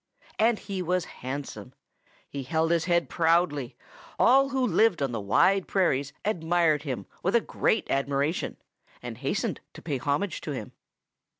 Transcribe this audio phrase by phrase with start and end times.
[0.39, 1.75] And he was handsome.
[2.27, 3.77] He held his head proudly.
[4.17, 8.57] All who lived on the Wide Prairies admired him with a great admiration
[9.03, 10.71] and hastened to pay homage to him.